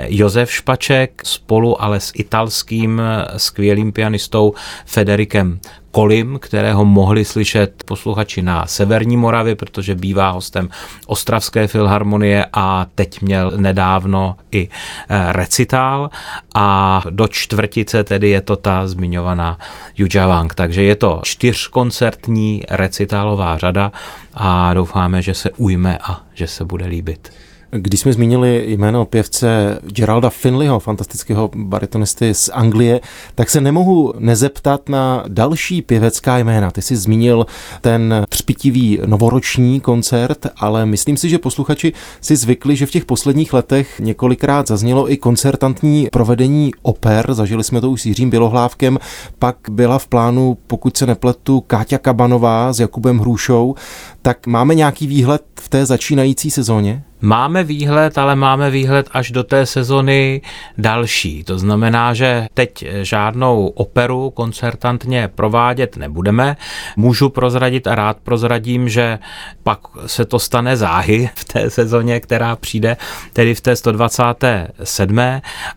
[0.08, 3.02] Josef Špaček spolu ale s italským
[3.36, 4.54] skvělým pianistou
[4.86, 5.60] Federikem
[5.92, 10.68] Kolim, kterého mohli slyšet posluchači na Severní Moravě, protože bývá hostem
[11.06, 16.10] Ostravské filharmonie a teď měl nedávno i eh, recitál
[16.54, 19.58] a do čtvrtice tedy je to ta zmiňovaná
[19.96, 20.54] Yujavang.
[20.54, 23.92] Takže je to čtyřkoncertní recitálová řada
[24.34, 27.32] a doufáme, že se ujme a že se bude líbit.
[27.76, 33.00] Když jsme zmínili jméno pěvce Geralda Finleyho, fantastického baritonisty z Anglie,
[33.34, 36.70] tak se nemohu nezeptat na další pěvecká jména.
[36.70, 37.46] Ty jsi zmínil
[37.80, 43.52] ten třpitivý novoroční koncert, ale myslím si, že posluchači si zvykli, že v těch posledních
[43.52, 47.34] letech několikrát zaznělo i koncertantní provedení oper.
[47.34, 48.98] Zažili jsme to už s Jiřím Bělohlávkem,
[49.38, 53.74] pak byla v plánu, pokud se nepletu, Káťa Kabanová s Jakubem Hrušou.
[54.22, 57.04] Tak máme nějaký výhled v té začínající sezóně?
[57.24, 60.40] Máme výhled, ale máme výhled až do té sezony
[60.78, 61.44] další.
[61.44, 66.56] To znamená, že teď žádnou operu koncertantně provádět nebudeme.
[66.96, 69.18] Můžu prozradit a rád prozradím, že
[69.62, 72.96] pak se to stane záhy v té sezóně, která přijde,
[73.32, 75.18] tedy v té 127.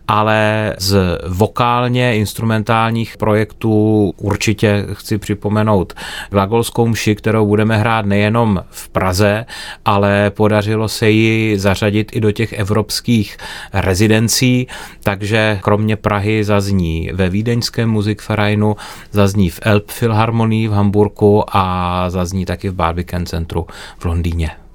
[0.08, 5.92] Ale z vokálně instrumentálních projektů určitě chci připomenout
[6.30, 9.46] Glagolskou mši, kterou budeme hrát nejenom v Praze,
[9.84, 13.36] ale podařilo se ji zařadit i do těch evropských
[13.72, 14.66] rezidencí,
[15.02, 18.76] takže kromě Prahy zazní ve Vídeňském Musikvereinu,
[19.12, 23.66] zazní v Elb Philharmonii v Hamburgu a zazní taky v Barbican centru
[23.98, 24.65] v Londýně.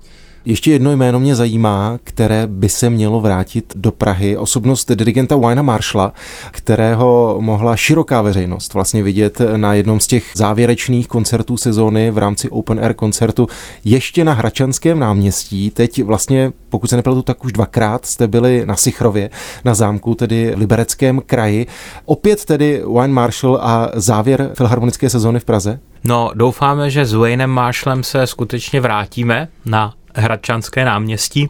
[0.46, 4.38] Ještě jedno jméno mě zajímá, které by se mělo vrátit do Prahy.
[4.38, 6.14] Osobnost dirigenta Wina Marshalla,
[6.52, 12.50] kterého mohla široká veřejnost vlastně vidět na jednom z těch závěrečných koncertů sezóny v rámci
[12.50, 13.48] Open Air koncertu
[13.84, 15.70] ještě na Hračanském náměstí.
[15.70, 19.30] Teď vlastně, pokud se nepletu, tak už dvakrát jste byli na Sichrově,
[19.66, 21.68] na zámku, tedy Libereckém kraji.
[22.06, 25.80] Opět tedy Wine Marshall a závěr filharmonické sezóny v Praze?
[26.04, 31.50] No, doufáme, že s Waynem Marshallem se skutečně vrátíme na Hradčanské náměstí.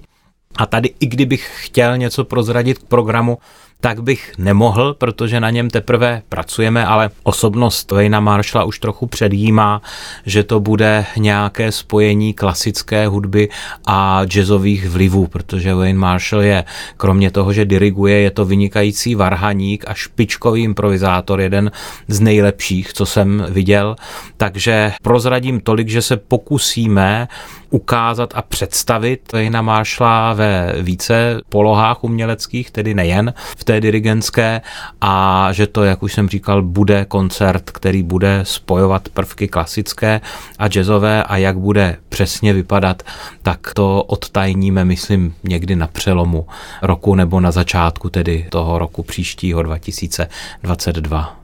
[0.57, 3.37] A tady, i kdybych chtěl něco prozradit k programu,
[3.81, 9.81] tak bych nemohl, protože na něm teprve pracujeme, ale osobnost Wayna Marshalla už trochu předjímá,
[10.25, 13.49] že to bude nějaké spojení klasické hudby
[13.85, 16.63] a jazzových vlivů, protože Wayne Marshall je,
[16.97, 21.71] kromě toho, že diriguje, je to vynikající varhaník a špičkový improvizátor, jeden
[22.07, 23.95] z nejlepších, co jsem viděl,
[24.37, 27.27] takže prozradím tolik, že se pokusíme
[27.71, 34.61] ukázat a představit Wayna Marshalla ve více polohách uměleckých, tedy nejen v té dirigentské
[35.01, 40.21] a že to, jak už jsem říkal, bude koncert, který bude spojovat prvky klasické
[40.59, 43.03] a jazzové a jak bude přesně vypadat,
[43.41, 46.47] tak to odtajníme, myslím, někdy na přelomu
[46.81, 51.40] roku nebo na začátku tedy toho roku příštího 2022.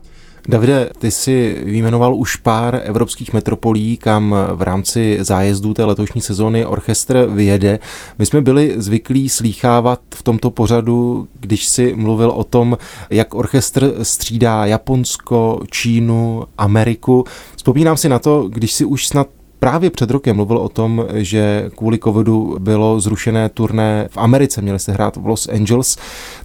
[0.50, 6.66] Davide, ty jsi vyjmenoval už pár evropských metropolí, kam v rámci zájezdů té letošní sezóny
[6.66, 7.80] orchestr vyjede.
[8.20, 12.78] My jsme byli zvyklí slýchávat v tomto pořadu, když si mluvil o tom,
[13.10, 17.26] jak orchestr střídá Japonsko, Čínu, Ameriku.
[17.56, 19.28] Vzpomínám si na to, když si už snad
[19.60, 24.80] právě před rokem mluvil o tom, že kvůli covidu bylo zrušené turné v Americe, měli
[24.80, 25.98] se hrát v Los Angeles,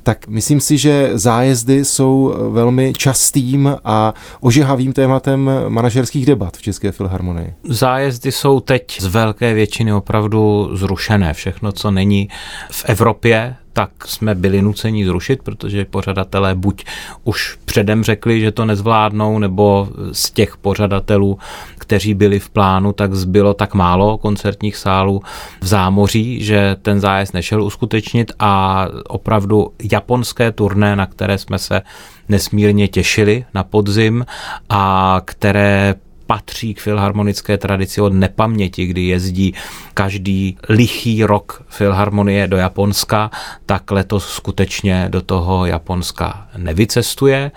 [0.03, 6.93] tak myslím si, že zájezdy jsou velmi častým a ožehavým tématem manažerských debat v České
[6.93, 7.55] filharmonii.
[7.65, 11.35] Zájezdy jsou teď z velké většiny opravdu zrušené.
[11.35, 12.29] Všechno, co není
[12.71, 16.85] v Evropě, tak jsme byli nuceni zrušit, protože pořadatelé buď
[17.25, 21.39] už předem řekli, že to nezvládnou, nebo z těch pořadatelů,
[21.83, 25.23] kteří byli v plánu, tak zbylo tak málo koncertních sálů
[25.61, 31.83] v zámoří, že ten zájezd nešel uskutečnit a opravdu japonské turné, na které jsme se
[32.29, 34.27] nesmírně těšili na podzim
[34.69, 35.95] a které
[36.27, 39.55] patří k filharmonické tradici od nepaměti, kdy jezdí
[39.95, 43.31] každý lichý rok filharmonie do Japonska,
[43.67, 47.51] tak letos skutečně do toho Japonska nevycestuje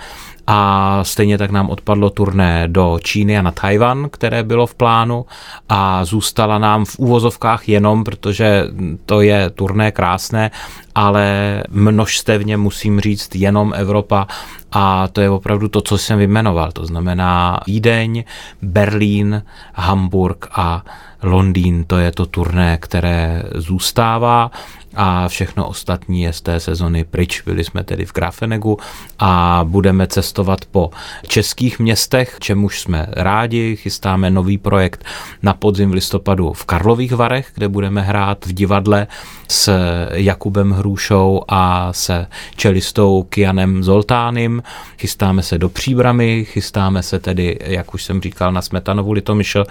[0.47, 5.25] a stejně tak nám odpadlo turné do Číny a na Tajvan, které bylo v plánu
[5.69, 8.63] a zůstala nám v úvozovkách jenom, protože
[9.05, 10.51] to je turné krásné,
[10.95, 14.27] ale množstevně musím říct jenom Evropa
[14.71, 16.71] a to je opravdu to, co jsem vyjmenoval.
[16.71, 18.23] To znamená Vídeň,
[18.61, 20.83] Berlín, Hamburg a
[21.23, 21.83] Londýn.
[21.83, 24.51] To je to turné, které zůstává
[24.95, 27.41] a všechno ostatní je z té sezony pryč.
[27.41, 28.77] Byli jsme tedy v Grafenegu
[29.19, 30.91] a budeme cestovat po
[31.27, 33.75] českých městech, čemuž jsme rádi.
[33.75, 35.05] Chystáme nový projekt
[35.43, 39.07] na podzim v listopadu v Karlových Varech, kde budeme hrát v divadle
[39.47, 39.71] s
[40.11, 44.63] Jakubem Hrůšou a se čelistou Kianem Zoltánem.
[44.99, 49.65] Chystáme se do Příbramy, chystáme se tedy, jak už jsem říkal, na Smetanovu Litomyšl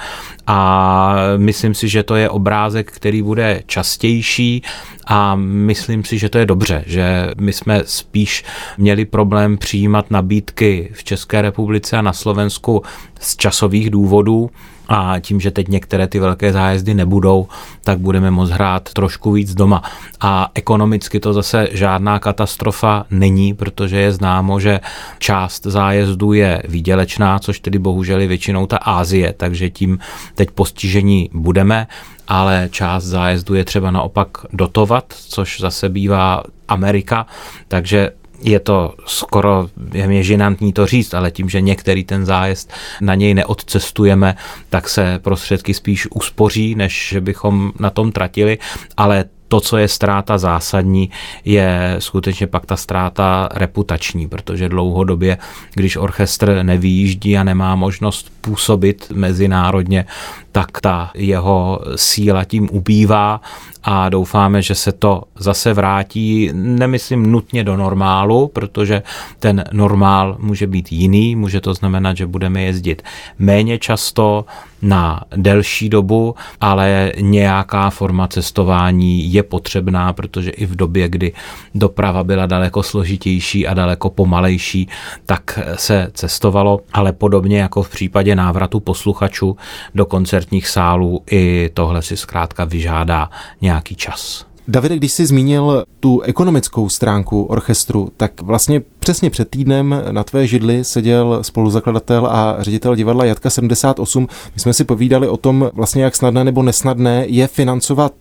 [0.47, 4.63] a myslím si, že to je obrázek, který bude častější
[5.07, 8.45] a myslím si, že to je dobře, že my jsme spíš
[8.79, 12.83] měli problém přijímat nabídky v České republice a na Slovensku
[13.21, 14.51] z časových důvodů,
[14.89, 17.49] a tím, že teď některé ty velké zájezdy nebudou,
[17.85, 19.83] tak budeme moct hrát trošku víc doma.
[20.21, 24.81] A ekonomicky to zase žádná katastrofa není, protože je známo, že
[25.19, 29.99] část zájezdu je výdělečná, což tedy bohužel je většinou ta Ázie, takže tím
[30.35, 31.87] teď postižení budeme
[32.29, 37.27] ale část zájezdu je třeba naopak dotovat, což zase bývá Amerika,
[37.69, 38.11] takže
[38.45, 43.15] je to skoro, je mě žinantní to říct, ale tím, že některý ten zájezd na
[43.15, 44.37] něj neodcestujeme,
[44.71, 48.59] tak se prostředky spíš uspoří, než že bychom na tom tratili,
[48.97, 51.11] ale to, co je ztráta zásadní,
[51.45, 55.39] je skutečně pak ta ztráta reputační, protože dlouhodobě,
[55.75, 60.05] když orchestr nevýjíždí a nemá možnost působit mezinárodně,
[60.53, 63.41] tak ta jeho síla tím ubývá
[63.85, 69.03] a doufáme, že se to zase vrátí, nemyslím nutně do normálu, protože
[69.39, 73.03] ten normál může být jiný, může to znamenat, že budeme jezdit
[73.39, 74.45] méně často,
[74.85, 81.33] na delší dobu, ale nějaká forma cestování je potřebná, protože i v době, kdy
[81.75, 84.89] doprava byla daleko složitější a daleko pomalejší,
[85.27, 89.57] tak se cestovalo, ale podobně jako v případě návratu posluchačů
[89.95, 94.47] do koncertních sálů, i tohle si zkrátka vyžádá nějaký čas.
[94.69, 100.47] Davide, když jsi zmínil tu ekonomickou stránku orchestru, tak vlastně Přesně před týdnem na tvé
[100.47, 104.29] židli seděl spoluzakladatel a ředitel divadla Jatka 78.
[104.55, 108.13] My jsme si povídali o tom vlastně, jak snadné nebo nesnadné je financovat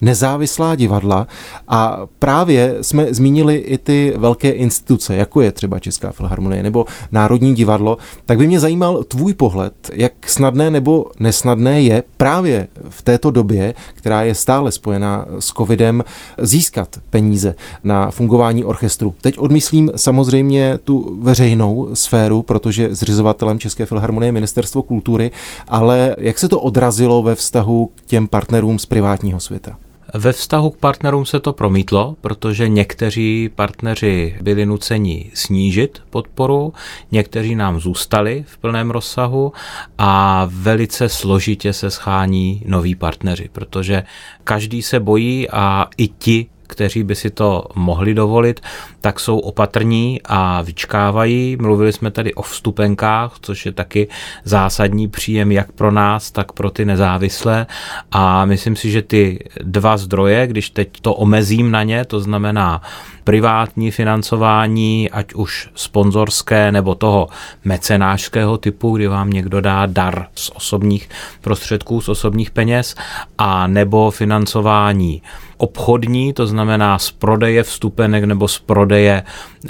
[0.00, 1.26] nezávislá divadla
[1.68, 7.54] a právě jsme zmínili i ty velké instituce, jako je třeba Česká filharmonie nebo Národní
[7.54, 7.96] divadlo.
[8.26, 13.74] Tak by mě zajímal tvůj pohled, jak snadné nebo nesnadné je právě v této době,
[13.94, 16.04] která je stále spojená s covidem,
[16.38, 19.14] získat peníze na fungování orchestru.
[19.20, 20.17] Teď odmyslím samozřejmě
[20.84, 25.30] tu veřejnou sféru, protože zřizovatelem České filharmonie je Ministerstvo kultury,
[25.68, 29.76] ale jak se to odrazilo ve vztahu k těm partnerům z privátního světa?
[30.14, 36.72] Ve vztahu k partnerům se to promítlo, protože někteří partneři byli nuceni snížit podporu,
[37.12, 39.52] někteří nám zůstali v plném rozsahu
[39.98, 44.02] a velice složitě se schání noví partneři, protože
[44.44, 48.60] každý se bojí a i ti, kteří by si to mohli dovolit,
[49.00, 51.56] tak jsou opatrní a vyčkávají.
[51.60, 54.08] Mluvili jsme tady o vstupenkách, což je taky
[54.44, 57.66] zásadní příjem jak pro nás, tak pro ty nezávislé.
[58.12, 62.82] A myslím si, že ty dva zdroje, když teď to omezím na ně, to znamená
[63.28, 67.28] privátní financování, ať už sponzorské nebo toho
[67.64, 71.08] mecenářského typu, kdy vám někdo dá dar z osobních
[71.40, 72.94] prostředků, z osobních peněz,
[73.38, 75.22] a nebo financování
[75.58, 79.22] obchodní, to znamená z prodeje vstupenek nebo z prodeje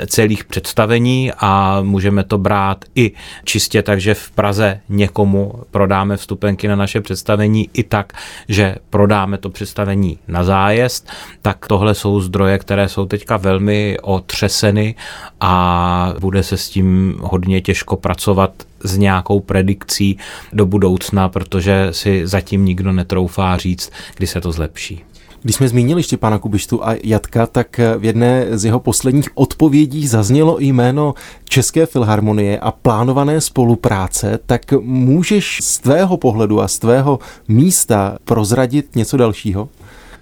[0.06, 3.12] celých představení a můžeme to brát i
[3.44, 8.12] čistě tak, že v Praze někomu prodáme vstupenky na naše představení i tak,
[8.48, 11.08] že prodáme to představení na zájezd,
[11.42, 14.94] tak tohle jsou zdroje, které jsou teďka velmi otřeseny
[15.40, 18.52] a bude se s tím hodně těžko pracovat
[18.84, 20.18] s nějakou predikcí
[20.52, 25.04] do budoucna, protože si zatím nikdo netroufá říct, kdy se to zlepší.
[25.42, 30.56] Když jsme zmínili Štěpána Kubištu a Jatka, tak v jedné z jeho posledních odpovědí zaznělo
[30.60, 31.14] jméno
[31.48, 37.18] České filharmonie a plánované spolupráce, tak můžeš z tvého pohledu a z tvého
[37.48, 39.68] místa prozradit něco dalšího?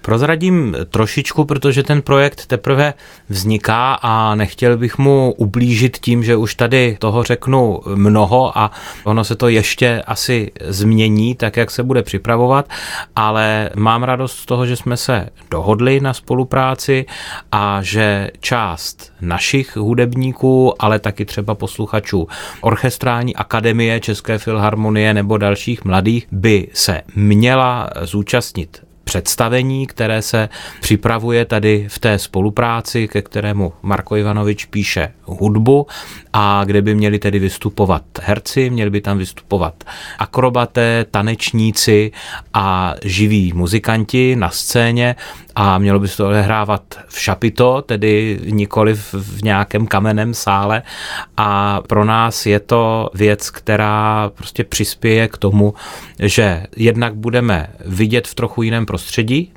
[0.07, 2.95] Prozradím trošičku, protože ten projekt teprve
[3.29, 8.71] vzniká a nechtěl bych mu ublížit tím, že už tady toho řeknu mnoho a
[9.05, 12.69] ono se to ještě asi změní, tak jak se bude připravovat,
[13.17, 17.07] ale mám radost z toho, že jsme se dohodli na spolupráci
[17.53, 22.29] a že část našich hudebníků, ale taky třeba posluchačů
[22.61, 28.86] Orchestrální akademie České filharmonie nebo dalších mladých by se měla zúčastnit
[29.17, 30.49] představení, které se
[30.81, 35.87] připravuje tady v té spolupráci, ke kterému Marko Ivanovič píše hudbu
[36.33, 39.85] a kde by měli tedy vystupovat herci, měli by tam vystupovat
[40.19, 42.13] akrobaté, tanečníci
[42.55, 45.17] a živí muzikanti na scéně
[45.55, 50.83] a mělo by se to odehrávat v šapito, tedy nikoli v nějakém kamenném sále.
[51.37, 55.75] A pro nás je to věc, která prostě přispěje k tomu,
[56.19, 59.06] že jednak budeme vidět v trochu jiném prostředí,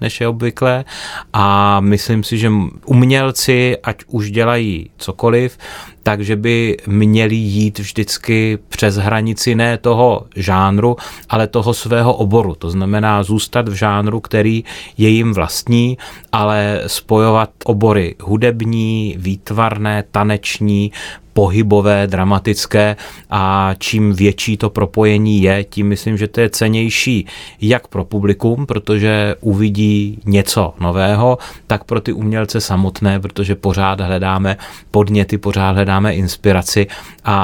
[0.01, 0.85] než je obvyklé
[1.33, 2.51] a myslím si, že
[2.85, 5.57] umělci, ať už dělají cokoliv,
[6.03, 10.95] takže by měli jít vždycky přes hranici ne toho žánru,
[11.29, 12.55] ale toho svého oboru.
[12.55, 14.63] To znamená zůstat v žánru, který
[14.97, 15.97] je jim vlastní,
[16.31, 20.91] ale spojovat obory hudební, výtvarné, taneční,
[21.39, 22.95] pohybové, dramatické
[23.29, 27.25] a čím větší to propojení je, tím myslím, že to je cenější
[27.61, 31.37] jak pro publikum, protože uvidí něco nového,
[31.67, 34.57] tak pro ty umělce samotné, protože pořád hledáme
[34.91, 36.87] podněty, pořád hledáme inspiraci
[37.23, 37.35] a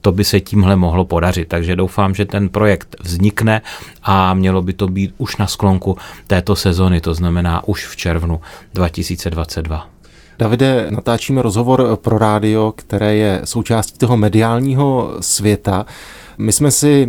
[0.00, 1.48] to by se tímhle mohlo podařit.
[1.48, 3.62] Takže doufám, že ten projekt vznikne
[4.02, 8.40] a mělo by to být už na sklonku této sezony, to znamená už v červnu
[8.74, 9.95] 2022.
[10.38, 15.86] Davide, natáčíme rozhovor pro rádio, které je součástí toho mediálního světa.
[16.38, 17.08] My jsme si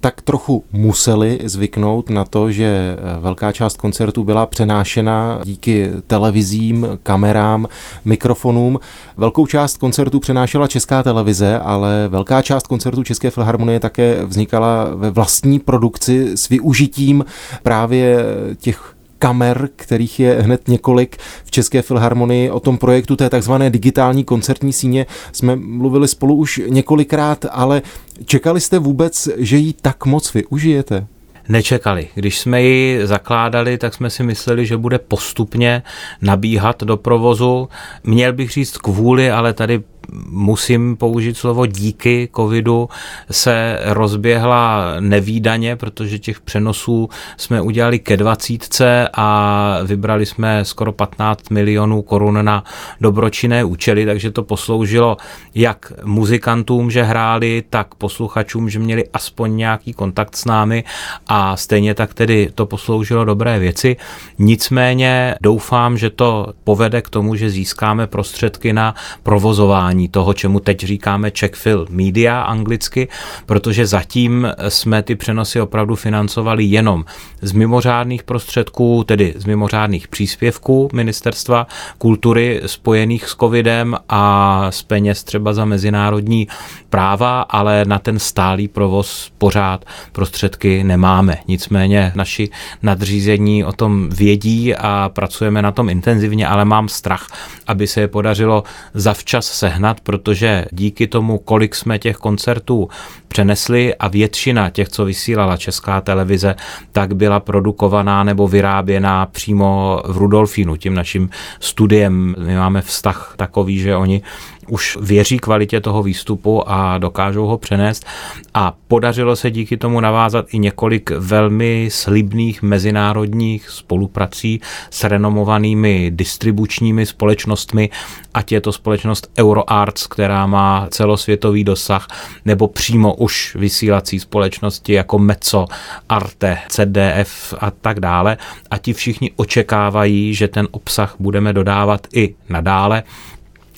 [0.00, 7.68] tak trochu museli zvyknout na to, že velká část koncertů byla přenášena díky televizím, kamerám,
[8.04, 8.80] mikrofonům.
[9.16, 15.10] Velkou část koncertů přenášela Česká televize, ale velká část koncertů České filharmonie také vznikala ve
[15.10, 17.24] vlastní produkci s využitím
[17.62, 18.24] právě
[18.58, 22.50] těch kamer, kterých je hned několik v České filharmonii.
[22.50, 27.82] O tom projektu té takzvané digitální koncertní síně jsme mluvili spolu už několikrát, ale
[28.24, 31.06] čekali jste vůbec, že ji tak moc využijete?
[31.48, 32.08] nečekali.
[32.14, 35.82] Když jsme ji zakládali, tak jsme si mysleli, že bude postupně
[36.22, 37.68] nabíhat do provozu.
[38.04, 39.82] Měl bych říct kvůli, ale tady
[40.28, 42.88] musím použít slovo díky covidu,
[43.30, 51.50] se rozběhla nevýdaně, protože těch přenosů jsme udělali ke dvacítce a vybrali jsme skoro 15
[51.50, 52.64] milionů korun na
[53.00, 55.16] dobročinné účely, takže to posloužilo
[55.54, 60.84] jak muzikantům, že hráli, tak posluchačům, že měli aspoň nějaký kontakt s námi
[61.26, 63.96] a stejně tak tedy to posloužilo dobré věci.
[64.38, 70.84] Nicméně doufám, že to povede k tomu, že získáme prostředky na provozování toho, čemu teď
[70.84, 73.08] říkáme check fill media anglicky,
[73.46, 77.04] protože zatím jsme ty přenosy opravdu financovali jenom
[77.42, 81.66] z mimořádných prostředků, tedy z mimořádných příspěvků Ministerstva
[81.98, 86.48] kultury spojených s covidem a z peněz třeba za mezinárodní
[86.90, 91.38] práva, ale na ten stálý provoz pořád prostředky nemáme.
[91.48, 92.48] Nicméně naši
[92.82, 97.26] nadřízení o tom vědí a pracujeme na tom intenzivně, ale mám strach,
[97.66, 102.88] aby se je podařilo zavčas sehnat, protože díky tomu, kolik jsme těch koncertů
[103.28, 106.54] přenesli a většina těch, co vysílala Česká televize,
[106.92, 111.30] tak byla produkovaná nebo vyráběná přímo v Rudolfínu, tím naším
[111.60, 112.34] studiem.
[112.38, 114.22] My máme vztah takový, že oni
[114.68, 118.06] už věří kvalitě toho výstupu a dokážou ho přenést.
[118.54, 124.60] A podařilo se díky tomu navázat i několik velmi slibných mezinárodních spoluprací
[124.90, 127.90] s renomovanými distribučními společnostmi,
[128.34, 132.08] ať je to společnost EuroArts, která má celosvětový dosah,
[132.44, 135.66] nebo přímo už vysílací společnosti jako Meco,
[136.08, 138.36] Arte, CDF a tak dále.
[138.70, 143.02] A ti všichni očekávají, že ten obsah budeme dodávat i nadále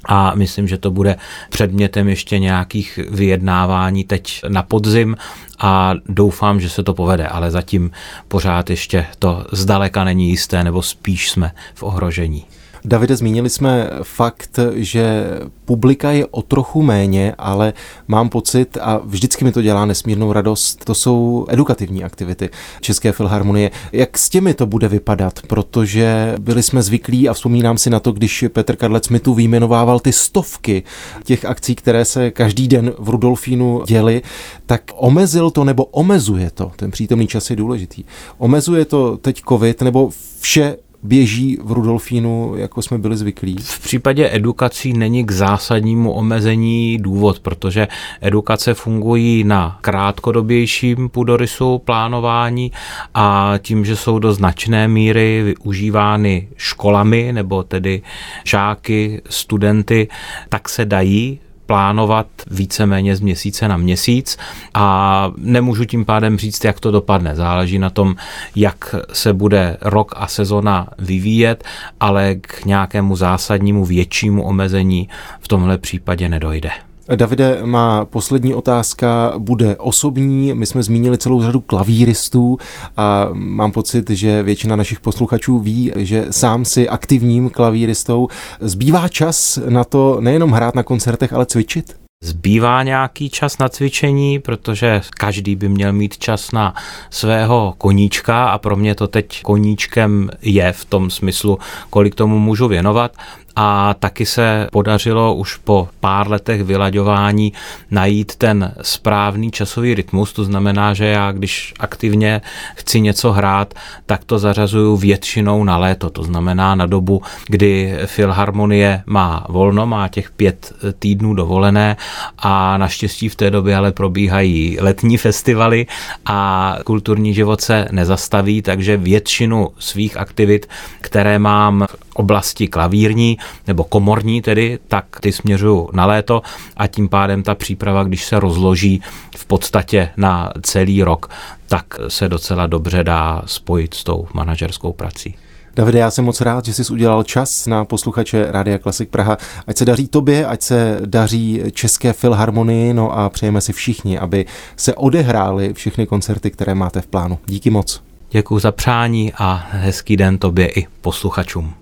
[0.08, 1.16] a myslím, že to bude
[1.50, 5.16] předmětem ještě nějakých vyjednávání teď na podzim
[5.58, 7.90] a doufám, že se to povede, ale zatím
[8.28, 12.44] pořád ještě to zdaleka není jisté, nebo spíš jsme v ohrožení.
[12.84, 15.24] Davide, zmínili jsme fakt, že
[15.64, 17.72] publika je o trochu méně, ale
[18.08, 22.50] mám pocit, a vždycky mi to dělá nesmírnou radost, to jsou edukativní aktivity
[22.80, 23.70] České filharmonie.
[23.92, 25.40] Jak s těmi to bude vypadat?
[25.46, 30.00] Protože byli jsme zvyklí a vzpomínám si na to, když Petr Kadlec mi tu výjmenovával
[30.00, 30.82] ty stovky
[31.24, 34.22] těch akcí, které se každý den v Rudolfínu děly,
[34.66, 38.04] tak omezil to nebo omezuje to, ten přítomný čas je důležitý,
[38.38, 40.10] omezuje to teď covid nebo
[40.40, 43.56] vše běží v Rudolfínu, jako jsme byli zvyklí?
[43.60, 47.88] V případě edukací není k zásadnímu omezení důvod, protože
[48.20, 52.72] edukace fungují na krátkodobějším půdorysu plánování
[53.14, 58.02] a tím, že jsou do značné míry využívány školami nebo tedy
[58.44, 60.08] žáky, studenty,
[60.48, 64.38] tak se dají plánovat víceméně z měsíce na měsíc
[64.74, 67.36] a nemůžu tím pádem říct, jak to dopadne.
[67.36, 68.16] Záleží na tom,
[68.56, 71.64] jak se bude rok a sezona vyvíjet,
[72.00, 75.08] ale k nějakému zásadnímu většímu omezení
[75.40, 76.70] v tomhle případě nedojde.
[77.16, 80.54] Davide, má poslední otázka bude osobní.
[80.54, 82.58] My jsme zmínili celou řadu klavíristů
[82.96, 88.28] a mám pocit, že většina našich posluchačů ví, že sám si aktivním klavíristou.
[88.60, 91.96] Zbývá čas na to nejenom hrát na koncertech, ale cvičit?
[92.22, 96.74] Zbývá nějaký čas na cvičení, protože každý by měl mít čas na
[97.10, 101.58] svého koníčka a pro mě to teď koníčkem je v tom smyslu,
[101.90, 103.12] kolik tomu můžu věnovat
[103.60, 107.52] a taky se podařilo už po pár letech vylaďování
[107.90, 112.40] najít ten správný časový rytmus, to znamená, že já když aktivně
[112.74, 113.74] chci něco hrát,
[114.06, 120.08] tak to zařazuju většinou na léto, to znamená na dobu, kdy Filharmonie má volno, má
[120.08, 121.96] těch pět týdnů dovolené
[122.38, 125.86] a naštěstí v té době ale probíhají letní festivaly
[126.26, 130.68] a kulturní život se nezastaví, takže většinu svých aktivit,
[131.00, 136.42] které mám v oblasti klavírní, nebo komorní tedy, tak ty směřuju na léto
[136.76, 139.02] a tím pádem ta příprava, když se rozloží
[139.36, 141.30] v podstatě na celý rok,
[141.66, 145.34] tak se docela dobře dá spojit s tou manažerskou prací.
[145.76, 149.36] Davide, já jsem moc rád, že jsi udělal čas na posluchače Rádia Klasik Praha.
[149.66, 154.46] Ať se daří tobě, ať se daří České filharmonii, no a přejeme si všichni, aby
[154.76, 157.38] se odehrály všechny koncerty, které máte v plánu.
[157.46, 158.02] Díky moc.
[158.30, 161.74] Děkuji za přání a hezký den tobě i posluchačům.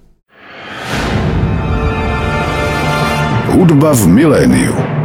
[3.57, 4.96] Hudba v miléniu.